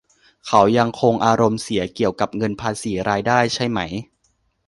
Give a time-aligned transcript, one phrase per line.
[0.47, 3.79] เขายังคงอารมณ์เสียเกี่ยวกับเงินภาษีรายได้ใช่ไหม